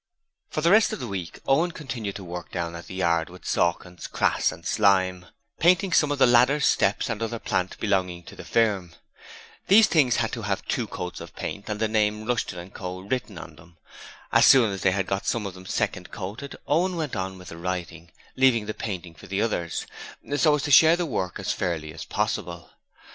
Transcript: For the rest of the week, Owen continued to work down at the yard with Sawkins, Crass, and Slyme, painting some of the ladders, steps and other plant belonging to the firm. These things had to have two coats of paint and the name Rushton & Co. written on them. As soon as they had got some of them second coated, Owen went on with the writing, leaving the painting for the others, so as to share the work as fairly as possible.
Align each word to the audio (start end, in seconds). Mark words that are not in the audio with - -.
For 0.49 0.61
the 0.61 0.71
rest 0.71 0.91
of 0.93 0.99
the 0.99 1.05
week, 1.07 1.39
Owen 1.45 1.73
continued 1.73 2.15
to 2.15 2.23
work 2.23 2.51
down 2.51 2.73
at 2.75 2.87
the 2.87 2.95
yard 2.95 3.29
with 3.29 3.45
Sawkins, 3.45 4.07
Crass, 4.07 4.51
and 4.51 4.65
Slyme, 4.65 5.27
painting 5.59 5.93
some 5.93 6.11
of 6.11 6.17
the 6.17 6.25
ladders, 6.25 6.65
steps 6.65 7.07
and 7.07 7.21
other 7.21 7.37
plant 7.37 7.77
belonging 7.79 8.23
to 8.23 8.35
the 8.35 8.43
firm. 8.43 8.93
These 9.67 9.85
things 9.85 10.15
had 10.15 10.31
to 10.31 10.41
have 10.41 10.65
two 10.67 10.87
coats 10.87 11.21
of 11.21 11.35
paint 11.35 11.69
and 11.69 11.79
the 11.79 11.87
name 11.87 12.25
Rushton 12.25 12.71
& 12.71 12.71
Co. 12.71 13.01
written 13.01 13.37
on 13.37 13.57
them. 13.57 13.77
As 14.31 14.47
soon 14.47 14.71
as 14.71 14.81
they 14.81 14.91
had 14.91 15.05
got 15.05 15.27
some 15.27 15.45
of 15.45 15.53
them 15.53 15.67
second 15.67 16.09
coated, 16.09 16.55
Owen 16.67 16.95
went 16.95 17.15
on 17.15 17.37
with 17.37 17.49
the 17.49 17.57
writing, 17.57 18.09
leaving 18.35 18.65
the 18.65 18.73
painting 18.73 19.13
for 19.13 19.27
the 19.27 19.39
others, 19.43 19.85
so 20.35 20.55
as 20.55 20.63
to 20.63 20.71
share 20.71 20.95
the 20.95 21.05
work 21.05 21.37
as 21.37 21.53
fairly 21.53 21.93
as 21.93 22.05
possible. 22.05 22.71